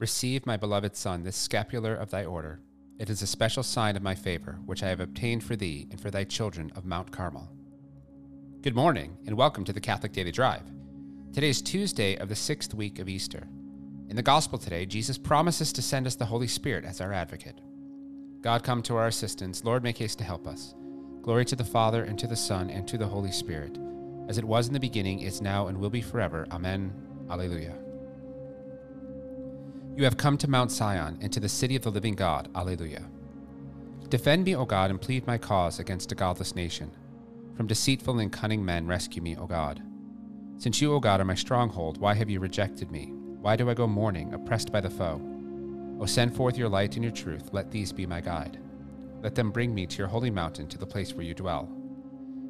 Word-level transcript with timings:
Receive, 0.00 0.46
my 0.46 0.56
beloved 0.56 0.96
Son, 0.96 1.24
this 1.24 1.36
scapular 1.36 1.94
of 1.94 2.10
thy 2.10 2.24
order. 2.24 2.58
It 2.98 3.10
is 3.10 3.20
a 3.20 3.26
special 3.26 3.62
sign 3.62 3.96
of 3.96 4.02
my 4.02 4.14
favor, 4.14 4.58
which 4.64 4.82
I 4.82 4.88
have 4.88 5.00
obtained 5.00 5.44
for 5.44 5.56
thee 5.56 5.88
and 5.90 6.00
for 6.00 6.10
thy 6.10 6.24
children 6.24 6.72
of 6.74 6.86
Mount 6.86 7.12
Carmel. 7.12 7.52
Good 8.62 8.74
morning, 8.74 9.18
and 9.26 9.36
welcome 9.36 9.62
to 9.64 9.74
the 9.74 9.80
Catholic 9.80 10.12
Daily 10.12 10.32
Drive. 10.32 10.62
Today 11.34 11.50
is 11.50 11.60
Tuesday 11.60 12.16
of 12.16 12.30
the 12.30 12.34
sixth 12.34 12.72
week 12.72 12.98
of 12.98 13.10
Easter. 13.10 13.46
In 14.08 14.16
the 14.16 14.22
Gospel 14.22 14.58
today, 14.58 14.86
Jesus 14.86 15.18
promises 15.18 15.70
to 15.74 15.82
send 15.82 16.06
us 16.06 16.16
the 16.16 16.24
Holy 16.24 16.48
Spirit 16.48 16.86
as 16.86 17.02
our 17.02 17.12
advocate. 17.12 17.60
God, 18.40 18.64
come 18.64 18.82
to 18.84 18.96
our 18.96 19.08
assistance. 19.08 19.64
Lord, 19.64 19.82
make 19.82 19.98
haste 19.98 20.16
to 20.16 20.24
help 20.24 20.46
us. 20.46 20.74
Glory 21.20 21.44
to 21.44 21.56
the 21.56 21.62
Father, 21.62 22.04
and 22.04 22.18
to 22.18 22.26
the 22.26 22.36
Son, 22.36 22.70
and 22.70 22.88
to 22.88 22.96
the 22.96 23.06
Holy 23.06 23.32
Spirit, 23.32 23.76
as 24.28 24.38
it 24.38 24.44
was 24.46 24.66
in 24.66 24.72
the 24.72 24.80
beginning, 24.80 25.20
is 25.20 25.42
now, 25.42 25.66
and 25.66 25.76
will 25.76 25.90
be 25.90 26.00
forever. 26.00 26.46
Amen. 26.50 26.90
Alleluia. 27.28 27.89
You 29.96 30.04
have 30.04 30.16
come 30.16 30.38
to 30.38 30.48
Mount 30.48 30.70
Sion 30.72 31.18
and 31.20 31.32
to 31.32 31.40
the 31.40 31.48
city 31.48 31.76
of 31.76 31.82
the 31.82 31.90
living 31.90 32.14
God. 32.14 32.48
Alleluia. 32.54 33.04
Defend 34.08 34.44
me, 34.44 34.56
O 34.56 34.64
God, 34.64 34.90
and 34.90 35.00
plead 35.00 35.26
my 35.26 35.38
cause 35.38 35.78
against 35.78 36.12
a 36.12 36.14
godless 36.14 36.54
nation. 36.54 36.90
From 37.56 37.66
deceitful 37.66 38.18
and 38.18 38.32
cunning 38.32 38.64
men, 38.64 38.86
rescue 38.86 39.22
me, 39.22 39.36
O 39.36 39.46
God. 39.46 39.82
Since 40.56 40.80
you, 40.80 40.92
O 40.94 41.00
God, 41.00 41.20
are 41.20 41.24
my 41.24 41.34
stronghold, 41.34 41.98
why 41.98 42.14
have 42.14 42.30
you 42.30 42.40
rejected 42.40 42.90
me? 42.90 43.12
Why 43.40 43.56
do 43.56 43.70
I 43.70 43.74
go 43.74 43.86
mourning, 43.86 44.34
oppressed 44.34 44.72
by 44.72 44.80
the 44.80 44.90
foe? 44.90 45.20
O 46.00 46.06
send 46.06 46.34
forth 46.34 46.56
your 46.56 46.68
light 46.68 46.94
and 46.96 47.04
your 47.04 47.12
truth, 47.12 47.50
let 47.52 47.70
these 47.70 47.92
be 47.92 48.06
my 48.06 48.20
guide. 48.20 48.58
Let 49.22 49.34
them 49.34 49.50
bring 49.50 49.74
me 49.74 49.86
to 49.86 49.98
your 49.98 50.08
holy 50.08 50.30
mountain, 50.30 50.66
to 50.68 50.78
the 50.78 50.86
place 50.86 51.14
where 51.14 51.26
you 51.26 51.34
dwell. 51.34 51.68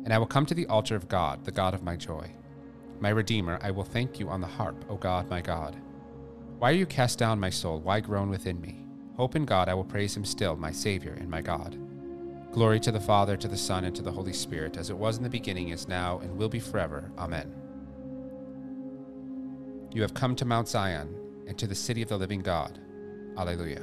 And 0.05 0.12
I 0.12 0.19
will 0.19 0.27
come 0.27 0.47
to 0.47 0.55
the 0.55 0.67
altar 0.67 0.95
of 0.95 1.09
God, 1.09 1.45
the 1.45 1.51
God 1.51 1.75
of 1.75 1.83
my 1.83 1.97
joy. 1.97 2.31
My 3.01 3.09
Redeemer, 3.09 3.59
I 3.61 3.70
will 3.70 3.84
thank 3.84 4.20
you 4.20 4.29
on 4.29 4.41
the 4.41 4.47
harp, 4.47 4.84
O 4.89 4.97
God, 4.97 5.29
my 5.29 5.41
God. 5.41 5.77
Why 6.60 6.73
are 6.73 6.74
you 6.74 6.84
cast 6.84 7.19
down, 7.19 7.41
my 7.41 7.48
soul? 7.48 7.80
Why 7.80 8.00
groan 8.00 8.28
within 8.28 8.60
me? 8.60 8.84
Hope 9.16 9.34
in 9.34 9.46
God, 9.46 9.70
I 9.70 9.73
will 9.73 9.83
praise 9.83 10.14
him 10.14 10.27
still, 10.27 10.56
my 10.56 10.70
Savior 10.70 11.17
and 11.19 11.30
my 11.30 11.41
God. 11.41 11.78
Glory 12.52 12.78
to 12.80 12.92
the 12.92 13.00
Father, 13.00 13.34
to 13.39 13.48
the 13.48 13.56
Son, 13.56 13.86
and 13.86 13.97
to 13.97 14.02
the 14.02 14.12
Holy 14.12 14.34
Spirit, 14.34 14.77
as 14.77 14.91
it 14.91 14.97
was 14.98 15.17
in 15.17 15.22
the 15.22 15.30
beginning, 15.30 15.70
is 15.70 15.89
now, 15.89 16.19
and 16.19 16.36
will 16.36 16.50
be 16.50 16.61
forever. 16.61 17.11
Amen. 17.17 17.50
You 19.94 20.02
have 20.02 20.12
come 20.12 20.36
to 20.36 20.44
Mount 20.44 20.69
Zion, 20.69 21.17
and 21.47 21.56
to 21.56 21.67
the 21.67 21.75
city 21.75 22.02
of 22.02 22.11
the 22.11 22.19
living 22.19 22.41
God. 22.41 22.78
Alleluia. 23.39 23.83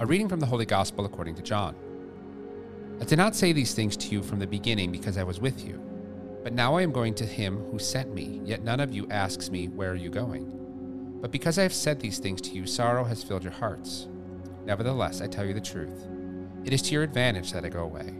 A 0.00 0.06
reading 0.06 0.28
from 0.28 0.40
the 0.40 0.44
Holy 0.44 0.66
Gospel 0.66 1.06
according 1.06 1.34
to 1.36 1.42
John. 1.42 1.74
I 3.00 3.04
did 3.04 3.16
not 3.16 3.34
say 3.34 3.54
these 3.54 3.72
things 3.72 3.96
to 3.96 4.08
you 4.08 4.22
from 4.22 4.38
the 4.38 4.46
beginning 4.46 4.92
because 4.92 5.16
I 5.16 5.22
was 5.22 5.40
with 5.40 5.66
you. 5.66 5.80
But 6.42 6.52
now 6.52 6.76
I 6.76 6.82
am 6.82 6.92
going 6.92 7.14
to 7.14 7.24
him 7.24 7.56
who 7.70 7.78
sent 7.78 8.12
me, 8.12 8.42
yet 8.44 8.62
none 8.62 8.80
of 8.80 8.92
you 8.92 9.08
asks 9.08 9.50
me, 9.50 9.68
Where 9.68 9.92
are 9.92 9.96
you 9.96 10.10
going? 10.10 10.59
But 11.20 11.30
because 11.30 11.58
I 11.58 11.62
have 11.62 11.72
said 11.72 12.00
these 12.00 12.18
things 12.18 12.40
to 12.42 12.50
you, 12.50 12.66
sorrow 12.66 13.04
has 13.04 13.22
filled 13.22 13.44
your 13.44 13.52
hearts. 13.52 14.08
Nevertheless, 14.64 15.20
I 15.20 15.26
tell 15.26 15.44
you 15.44 15.54
the 15.54 15.60
truth. 15.60 16.06
It 16.64 16.72
is 16.72 16.82
to 16.82 16.92
your 16.92 17.02
advantage 17.02 17.52
that 17.52 17.64
I 17.64 17.68
go 17.68 17.84
away. 17.84 18.14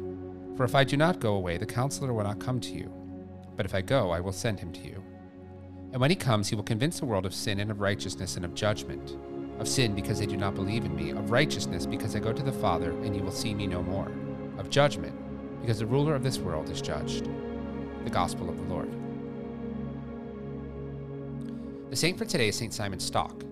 For 0.56 0.64
if 0.64 0.74
I 0.74 0.84
do 0.84 0.96
not 0.96 1.20
go 1.20 1.34
away, 1.34 1.56
the 1.56 1.66
counselor 1.66 2.12
will 2.12 2.24
not 2.24 2.38
come 2.38 2.60
to 2.60 2.72
you. 2.72 2.92
But 3.56 3.66
if 3.66 3.74
I 3.74 3.80
go, 3.80 4.10
I 4.10 4.20
will 4.20 4.32
send 4.32 4.60
him 4.60 4.72
to 4.72 4.80
you. 4.80 5.02
And 5.92 6.00
when 6.00 6.10
he 6.10 6.16
comes, 6.16 6.48
he 6.48 6.56
will 6.56 6.62
convince 6.62 7.00
the 7.00 7.06
world 7.06 7.26
of 7.26 7.34
sin 7.34 7.60
and 7.60 7.70
of 7.70 7.80
righteousness 7.80 8.36
and 8.36 8.44
of 8.44 8.54
judgment. 8.54 9.16
Of 9.58 9.68
sin 9.68 9.94
because 9.94 10.18
they 10.18 10.26
do 10.26 10.36
not 10.36 10.54
believe 10.54 10.84
in 10.84 10.94
me, 10.94 11.10
of 11.10 11.30
righteousness 11.30 11.86
because 11.86 12.14
I 12.14 12.20
go 12.20 12.32
to 12.32 12.42
the 12.42 12.52
Father 12.52 12.90
and 12.90 13.14
you 13.14 13.22
will 13.22 13.32
see 13.32 13.54
me 13.54 13.66
no 13.66 13.82
more, 13.82 14.10
of 14.58 14.70
judgment 14.70 15.14
because 15.60 15.78
the 15.78 15.86
ruler 15.86 16.14
of 16.14 16.22
this 16.22 16.38
world 16.38 16.70
is 16.70 16.80
judged. 16.80 17.28
The 18.04 18.10
Gospel 18.10 18.48
of 18.48 18.56
the 18.56 18.74
Lord. 18.74 18.90
The 21.90 21.96
saint 21.96 22.16
for 22.16 22.24
today 22.24 22.46
is 22.46 22.54
St. 22.54 22.72
Simon 22.72 23.00
Stock. 23.00 23.42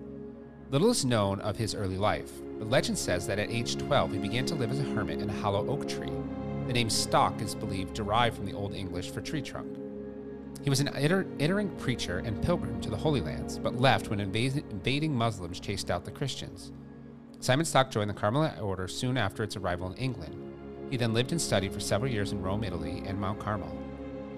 Little 0.71 0.91
is 0.91 1.03
known 1.03 1.41
of 1.41 1.57
his 1.57 1.75
early 1.75 1.97
life, 1.97 2.31
but 2.57 2.69
legend 2.69 2.97
says 2.97 3.27
that 3.27 3.37
at 3.37 3.49
age 3.49 3.75
12 3.75 4.13
he 4.13 4.17
began 4.17 4.45
to 4.45 4.55
live 4.55 4.71
as 4.71 4.79
a 4.79 4.83
hermit 4.83 5.19
in 5.19 5.29
a 5.29 5.41
hollow 5.41 5.67
oak 5.67 5.89
tree. 5.89 6.13
The 6.65 6.71
name 6.71 6.89
Stock 6.89 7.41
is 7.41 7.53
believed 7.53 7.95
derived 7.95 8.37
from 8.37 8.45
the 8.45 8.53
Old 8.53 8.73
English 8.73 9.11
for 9.11 9.19
tree 9.19 9.41
trunk. 9.41 9.77
He 10.63 10.69
was 10.69 10.79
an 10.79 10.87
itinerant 10.87 11.77
preacher 11.79 12.19
and 12.19 12.41
pilgrim 12.41 12.79
to 12.79 12.89
the 12.89 12.95
Holy 12.95 13.19
Lands, 13.19 13.59
but 13.59 13.75
left 13.75 14.09
when 14.09 14.21
invading 14.21 15.13
Muslims 15.13 15.59
chased 15.59 15.91
out 15.91 16.05
the 16.05 16.11
Christians. 16.11 16.71
Simon 17.41 17.65
Stock 17.65 17.91
joined 17.91 18.09
the 18.09 18.13
Carmelite 18.13 18.61
order 18.61 18.87
soon 18.87 19.17
after 19.17 19.43
its 19.43 19.57
arrival 19.57 19.91
in 19.91 19.97
England. 19.97 20.33
He 20.89 20.95
then 20.95 21.13
lived 21.13 21.33
and 21.33 21.41
studied 21.41 21.73
for 21.73 21.81
several 21.81 22.09
years 22.09 22.31
in 22.31 22.41
Rome, 22.41 22.63
Italy, 22.63 23.03
and 23.05 23.19
Mount 23.19 23.41
Carmel. 23.41 23.77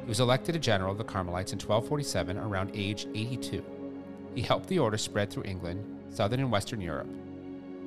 He 0.01 0.07
was 0.07 0.19
elected 0.19 0.55
a 0.55 0.59
general 0.59 0.91
of 0.91 0.97
the 0.97 1.03
Carmelites 1.03 1.53
in 1.53 1.59
1247 1.59 2.39
around 2.39 2.71
age 2.73 3.05
82. 3.13 3.63
He 4.35 4.41
helped 4.41 4.67
the 4.67 4.79
order 4.79 4.97
spread 4.97 5.29
through 5.29 5.43
England, 5.43 5.83
southern 6.09 6.39
and 6.39 6.51
western 6.51 6.81
Europe. 6.81 7.09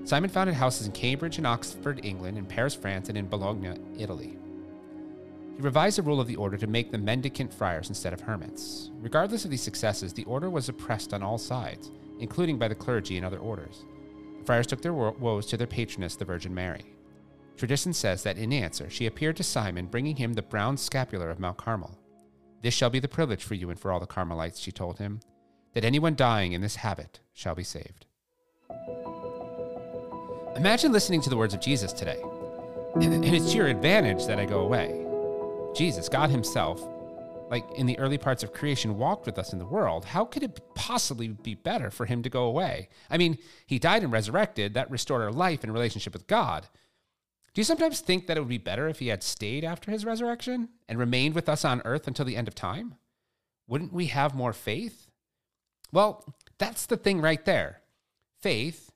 Simon 0.04 0.28
founded 0.28 0.54
houses 0.54 0.86
in 0.86 0.92
Cambridge 0.92 1.38
and 1.38 1.46
Oxford, 1.46 2.00
England, 2.04 2.36
in 2.36 2.44
Paris, 2.44 2.74
France, 2.74 3.08
and 3.08 3.16
in 3.16 3.26
Bologna, 3.26 3.74
Italy. 3.98 4.36
He 5.56 5.62
revised 5.62 5.98
the 5.98 6.02
rule 6.02 6.20
of 6.20 6.26
the 6.26 6.36
order 6.36 6.58
to 6.58 6.66
make 6.66 6.90
them 6.90 7.04
mendicant 7.04 7.54
friars 7.54 7.88
instead 7.88 8.12
of 8.12 8.20
hermits. 8.20 8.90
Regardless 9.00 9.44
of 9.44 9.50
these 9.50 9.62
successes, 9.62 10.12
the 10.12 10.24
order 10.24 10.50
was 10.50 10.68
oppressed 10.68 11.14
on 11.14 11.22
all 11.22 11.38
sides, 11.38 11.90
including 12.18 12.58
by 12.58 12.68
the 12.68 12.74
clergy 12.74 13.16
and 13.16 13.24
other 13.24 13.38
orders. 13.38 13.84
The 14.38 14.44
friars 14.44 14.66
took 14.66 14.82
their 14.82 14.92
woes 14.92 15.46
to 15.46 15.56
their 15.56 15.66
patroness, 15.66 16.16
the 16.16 16.24
Virgin 16.24 16.54
Mary. 16.54 16.84
Tradition 17.56 17.92
says 17.92 18.22
that 18.24 18.36
in 18.36 18.52
answer, 18.52 18.90
she 18.90 19.06
appeared 19.06 19.36
to 19.36 19.44
Simon, 19.44 19.86
bringing 19.86 20.16
him 20.16 20.32
the 20.32 20.42
brown 20.42 20.76
scapular 20.76 21.30
of 21.30 21.38
Mount 21.38 21.56
Carmel. 21.56 21.98
This 22.60 22.74
shall 22.74 22.90
be 22.90 22.98
the 22.98 23.08
privilege 23.08 23.44
for 23.44 23.54
you 23.54 23.70
and 23.70 23.78
for 23.78 23.92
all 23.92 24.00
the 24.00 24.06
Carmelites, 24.06 24.58
she 24.58 24.72
told 24.72 24.98
him 24.98 25.20
that 25.74 25.84
anyone 25.84 26.14
dying 26.14 26.52
in 26.52 26.60
this 26.60 26.76
habit 26.76 27.20
shall 27.32 27.54
be 27.54 27.64
saved. 27.64 28.06
Imagine 30.56 30.92
listening 30.92 31.20
to 31.20 31.30
the 31.30 31.36
words 31.36 31.52
of 31.52 31.60
Jesus 31.60 31.92
today. 31.92 32.20
And 32.94 33.24
it's 33.24 33.50
to 33.50 33.56
your 33.56 33.66
advantage 33.66 34.26
that 34.26 34.38
I 34.38 34.46
go 34.46 34.60
away. 34.60 35.04
Jesus, 35.74 36.08
God 36.08 36.30
Himself, 36.30 36.80
like 37.50 37.64
in 37.76 37.86
the 37.86 37.98
early 37.98 38.18
parts 38.18 38.44
of 38.44 38.52
creation, 38.52 38.96
walked 38.96 39.26
with 39.26 39.36
us 39.36 39.52
in 39.52 39.58
the 39.58 39.66
world. 39.66 40.04
How 40.04 40.24
could 40.24 40.44
it 40.44 40.60
possibly 40.76 41.28
be 41.28 41.56
better 41.56 41.90
for 41.90 42.06
Him 42.06 42.22
to 42.22 42.30
go 42.30 42.44
away? 42.44 42.88
I 43.10 43.18
mean, 43.18 43.38
He 43.66 43.80
died 43.80 44.04
and 44.04 44.12
resurrected. 44.12 44.74
That 44.74 44.90
restored 44.92 45.22
our 45.22 45.32
life 45.32 45.64
and 45.64 45.72
relationship 45.72 46.12
with 46.12 46.28
God. 46.28 46.68
Do 47.52 47.60
you 47.60 47.64
sometimes 47.64 48.00
think 48.00 48.26
that 48.26 48.36
it 48.36 48.40
would 48.40 48.48
be 48.48 48.58
better 48.58 48.88
if 48.88 49.00
He 49.00 49.08
had 49.08 49.24
stayed 49.24 49.64
after 49.64 49.90
His 49.90 50.04
resurrection 50.04 50.68
and 50.88 50.98
remained 50.98 51.34
with 51.34 51.48
us 51.48 51.64
on 51.64 51.82
earth 51.84 52.06
until 52.06 52.24
the 52.24 52.36
end 52.36 52.46
of 52.46 52.54
time? 52.54 52.94
Wouldn't 53.66 53.92
we 53.92 54.06
have 54.06 54.36
more 54.36 54.52
faith? 54.52 55.03
Well, 55.94 56.24
that's 56.58 56.86
the 56.86 56.96
thing 56.96 57.20
right 57.20 57.42
there. 57.44 57.80
Faith 58.42 58.90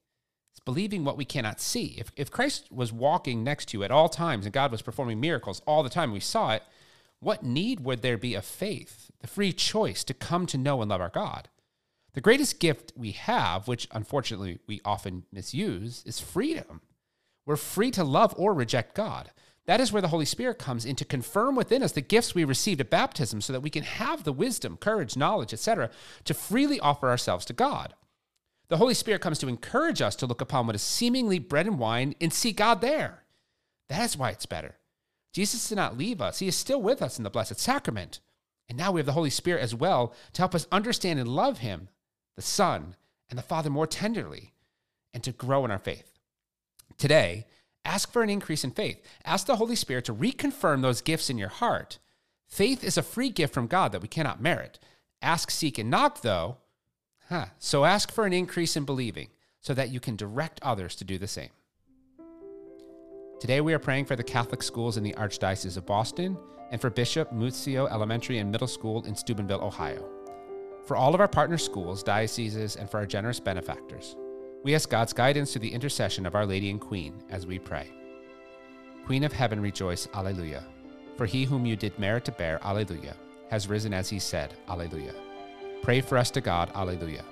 is 0.52 0.60
believing 0.64 1.04
what 1.04 1.16
we 1.16 1.24
cannot 1.24 1.60
see. 1.60 1.94
If, 1.96 2.10
if 2.16 2.28
Christ 2.28 2.72
was 2.72 2.92
walking 2.92 3.44
next 3.44 3.68
to 3.68 3.78
you 3.78 3.84
at 3.84 3.92
all 3.92 4.08
times 4.08 4.44
and 4.44 4.52
God 4.52 4.72
was 4.72 4.82
performing 4.82 5.20
miracles 5.20 5.62
all 5.64 5.84
the 5.84 5.90
time, 5.90 6.10
we 6.10 6.18
saw 6.18 6.54
it, 6.54 6.64
what 7.20 7.44
need 7.44 7.80
would 7.80 8.02
there 8.02 8.18
be 8.18 8.34
of 8.34 8.44
faith, 8.44 9.12
the 9.20 9.28
free 9.28 9.52
choice 9.52 10.02
to 10.04 10.12
come 10.12 10.44
to 10.46 10.58
know 10.58 10.82
and 10.82 10.90
love 10.90 11.00
our 11.00 11.08
God? 11.08 11.48
The 12.14 12.20
greatest 12.20 12.58
gift 12.58 12.92
we 12.96 13.12
have, 13.12 13.68
which 13.68 13.86
unfortunately 13.92 14.58
we 14.66 14.80
often 14.84 15.22
misuse, 15.32 16.02
is 16.04 16.18
freedom. 16.18 16.80
We're 17.46 17.54
free 17.54 17.92
to 17.92 18.02
love 18.02 18.34
or 18.36 18.52
reject 18.52 18.96
God. 18.96 19.30
That 19.68 19.82
is 19.82 19.92
where 19.92 20.00
the 20.00 20.08
Holy 20.08 20.24
Spirit 20.24 20.58
comes 20.58 20.86
in 20.86 20.96
to 20.96 21.04
confirm 21.04 21.54
within 21.54 21.82
us 21.82 21.92
the 21.92 22.00
gifts 22.00 22.34
we 22.34 22.42
received 22.44 22.80
at 22.80 22.88
baptism 22.88 23.42
so 23.42 23.52
that 23.52 23.60
we 23.60 23.68
can 23.68 23.82
have 23.82 24.24
the 24.24 24.32
wisdom, 24.32 24.78
courage, 24.78 25.14
knowledge, 25.14 25.52
etc., 25.52 25.90
to 26.24 26.32
freely 26.32 26.80
offer 26.80 27.10
ourselves 27.10 27.44
to 27.44 27.52
God. 27.52 27.92
The 28.70 28.78
Holy 28.78 28.94
Spirit 28.94 29.20
comes 29.20 29.38
to 29.40 29.46
encourage 29.46 30.00
us 30.00 30.16
to 30.16 30.26
look 30.26 30.40
upon 30.40 30.66
what 30.66 30.74
is 30.74 30.80
seemingly 30.80 31.38
bread 31.38 31.66
and 31.66 31.78
wine 31.78 32.14
and 32.18 32.32
see 32.32 32.50
God 32.50 32.80
there. 32.80 33.24
That 33.90 34.04
is 34.06 34.16
why 34.16 34.30
it's 34.30 34.46
better. 34.46 34.76
Jesus 35.34 35.68
did 35.68 35.76
not 35.76 35.98
leave 35.98 36.22
us, 36.22 36.38
He 36.38 36.48
is 36.48 36.56
still 36.56 36.80
with 36.80 37.02
us 37.02 37.18
in 37.18 37.24
the 37.24 37.30
Blessed 37.30 37.60
Sacrament. 37.60 38.20
And 38.70 38.78
now 38.78 38.90
we 38.90 39.00
have 39.00 39.06
the 39.06 39.12
Holy 39.12 39.28
Spirit 39.28 39.60
as 39.62 39.74
well 39.74 40.14
to 40.32 40.40
help 40.40 40.54
us 40.54 40.66
understand 40.72 41.20
and 41.20 41.28
love 41.28 41.58
Him, 41.58 41.88
the 42.36 42.42
Son, 42.42 42.96
and 43.28 43.38
the 43.38 43.42
Father 43.42 43.68
more 43.68 43.86
tenderly, 43.86 44.54
and 45.12 45.22
to 45.24 45.32
grow 45.32 45.66
in 45.66 45.70
our 45.70 45.78
faith. 45.78 46.10
Today, 46.96 47.44
Ask 47.88 48.12
for 48.12 48.22
an 48.22 48.28
increase 48.28 48.64
in 48.64 48.72
faith. 48.72 49.02
Ask 49.24 49.46
the 49.46 49.56
Holy 49.56 49.74
Spirit 49.74 50.04
to 50.04 50.14
reconfirm 50.14 50.82
those 50.82 51.00
gifts 51.00 51.30
in 51.30 51.38
your 51.38 51.48
heart. 51.48 51.98
Faith 52.46 52.84
is 52.84 52.98
a 52.98 53.02
free 53.02 53.30
gift 53.30 53.54
from 53.54 53.66
God 53.66 53.92
that 53.92 54.02
we 54.02 54.08
cannot 54.08 54.42
merit. 54.42 54.78
Ask, 55.22 55.50
seek, 55.50 55.78
and 55.78 55.88
knock, 55.88 56.20
though. 56.20 56.58
Huh. 57.30 57.46
So 57.58 57.86
ask 57.86 58.12
for 58.12 58.26
an 58.26 58.34
increase 58.34 58.76
in 58.76 58.84
believing 58.84 59.28
so 59.62 59.72
that 59.72 59.88
you 59.88 60.00
can 60.00 60.16
direct 60.16 60.60
others 60.62 60.96
to 60.96 61.04
do 61.04 61.16
the 61.16 61.26
same. 61.26 61.48
Today 63.40 63.62
we 63.62 63.72
are 63.72 63.78
praying 63.78 64.04
for 64.04 64.16
the 64.16 64.22
Catholic 64.22 64.62
schools 64.62 64.98
in 64.98 65.02
the 65.02 65.14
Archdiocese 65.14 65.78
of 65.78 65.86
Boston 65.86 66.36
and 66.70 66.82
for 66.82 66.90
Bishop 66.90 67.32
Mussio 67.32 67.90
Elementary 67.90 68.36
and 68.36 68.52
Middle 68.52 68.68
School 68.68 69.02
in 69.06 69.16
Steubenville, 69.16 69.64
Ohio. 69.64 70.06
For 70.84 70.94
all 70.94 71.14
of 71.14 71.22
our 71.22 71.28
partner 71.28 71.56
schools, 71.56 72.02
dioceses, 72.02 72.76
and 72.76 72.90
for 72.90 72.98
our 72.98 73.06
generous 73.06 73.40
benefactors. 73.40 74.14
We 74.64 74.74
ask 74.74 74.90
God's 74.90 75.12
guidance 75.12 75.52
through 75.52 75.60
the 75.60 75.72
intercession 75.72 76.26
of 76.26 76.34
Our 76.34 76.44
Lady 76.44 76.70
and 76.70 76.80
Queen 76.80 77.14
as 77.30 77.46
we 77.46 77.58
pray. 77.58 77.88
Queen 79.06 79.22
of 79.22 79.32
heaven, 79.32 79.60
rejoice, 79.60 80.08
Alleluia. 80.14 80.64
For 81.16 81.26
he 81.26 81.44
whom 81.44 81.64
you 81.64 81.76
did 81.76 81.98
merit 81.98 82.24
to 82.24 82.32
bear, 82.32 82.58
Alleluia, 82.64 83.14
has 83.50 83.68
risen 83.68 83.94
as 83.94 84.08
he 84.08 84.18
said, 84.18 84.54
Alleluia. 84.68 85.14
Pray 85.82 86.00
for 86.00 86.18
us 86.18 86.30
to 86.32 86.40
God, 86.40 86.72
Alleluia. 86.74 87.24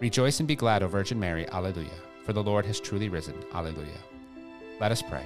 Rejoice 0.00 0.40
and 0.40 0.48
be 0.48 0.56
glad, 0.56 0.82
O 0.82 0.88
Virgin 0.88 1.20
Mary. 1.20 1.46
Alleluia. 1.50 1.94
For 2.24 2.32
the 2.32 2.42
Lord 2.42 2.64
has 2.64 2.80
truly 2.80 3.10
risen. 3.10 3.34
Alleluia. 3.52 3.98
Let 4.80 4.90
us 4.90 5.02
pray. 5.02 5.24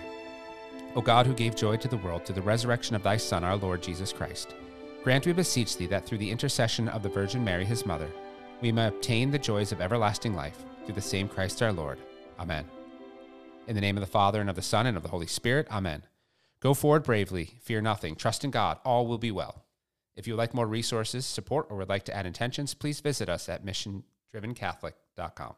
O 0.97 1.01
God, 1.01 1.27
who 1.27 1.35
gave 1.35 1.55
joy 1.55 1.77
to 1.77 1.89
the 1.89 1.97
world 1.99 2.25
through 2.25 2.35
the 2.35 2.43
resurrection 2.43 2.97
of 2.97 3.03
thy 3.05 3.17
Son, 3.17 3.45
our 3.45 3.57
Lord 3.57 3.83
Jesus 3.83 4.13
Christ, 4.13 4.55
grant, 5.05 5.27
we 5.27 5.33
beseech 5.33 5.77
thee, 5.77 5.87
that 5.87 6.05
through 6.05 6.19
the 6.19 6.31
intercession 6.31 6.89
of 6.89 7.03
the 7.05 7.09
Virgin 7.09 7.45
Mary, 7.45 7.65
his 7.65 7.87
mother, 7.87 8.11
we 8.61 8.73
may 8.73 8.87
obtain 8.87 9.31
the 9.31 9.39
joys 9.39 9.73
of 9.73 9.81
everlasting 9.81 10.35
life 10.35 10.65
through 10.85 10.95
the 10.95 11.01
same 11.01 11.29
Christ 11.29 11.63
our 11.63 11.73
Lord. 11.73 11.99
Amen. 12.39 12.65
In 13.67 13.75
the 13.75 13.81
name 13.81 13.97
of 13.97 14.01
the 14.01 14.07
Father, 14.07 14.41
and 14.41 14.49
of 14.49 14.57
the 14.57 14.63
Son, 14.63 14.87
and 14.87 14.97
of 14.97 15.03
the 15.03 15.11
Holy 15.11 15.27
Spirit. 15.27 15.69
Amen. 15.71 16.05
Go 16.61 16.75
forward 16.75 17.05
bravely, 17.05 17.55
fear 17.61 17.81
nothing, 17.81 18.17
trust 18.17 18.45
in 18.45 18.51
God, 18.51 18.79
all 18.85 19.07
will 19.07 19.19
be 19.19 19.31
well. 19.31 19.65
If 20.17 20.27
you 20.27 20.33
would 20.33 20.39
like 20.39 20.55
more 20.55 20.67
resources, 20.67 21.27
support, 21.27 21.67
or 21.71 21.77
would 21.77 21.89
like 21.89 22.05
to 22.07 22.17
add 22.17 22.27
intentions, 22.27 22.75
please 22.75 23.01
visit 23.01 23.29
us 23.29 23.49
at 23.49 23.65
missiondrivencatholic.com. 23.65 25.55